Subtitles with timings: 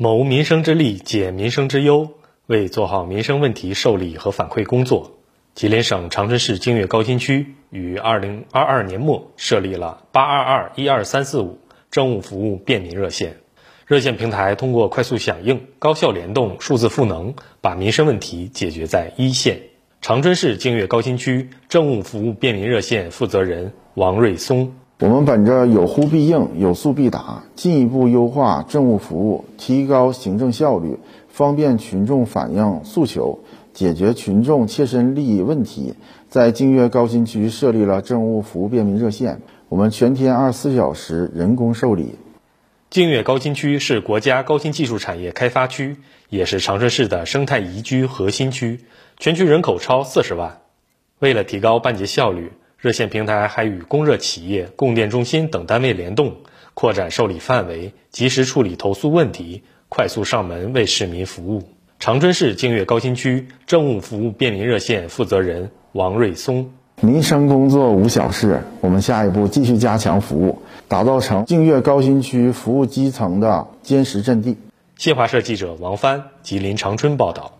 [0.00, 2.10] 谋民生之利，解民生之忧。
[2.46, 5.18] 为做好民生问题受理和反馈工作，
[5.56, 11.58] 吉林省长春市净月高新区于二零二二年末设立了八二二一二三四五
[11.90, 13.38] 政务服务便民热线。
[13.88, 19.62] 热线平台通过快速响应、高效联动、数字赋能，把民生问题解决在一线。
[20.00, 24.76] 长春市净月高新区政务服务便民热线负责人王瑞松。
[25.00, 33.38] 我们本着有呼必应、有诉必答，进一步优化政务服务，提高行政效率，方便群众反映诉求，
[33.72, 35.94] 解决群众切身利益问题，
[36.28, 39.40] 在净月高新区设立了政务服务便民热线。
[39.68, 42.16] 我们全天二十四小时人工受理。
[42.90, 48.80] 净月高新区是国家高新技术产业开发区，也是长春市的生态宜居核心区，
[49.16, 50.58] 全区人口超四十万。
[51.20, 52.50] 为了提高办结效率。
[52.78, 56.36] 热线平台还与供热企业、供电中心等单位联动，
[56.74, 61.64] 扩展受理范围，及时处理投诉问题，快速上门为市民服务。
[61.98, 74.56] 长春市净月高新区政务服务便民热线负责人王瑞松：民生工作无小事，我们下一步继续加强服务，打造成净月高新区服务基层的坚实阵地。
[74.96, 77.58] 新华社记者王帆，吉林长春报道。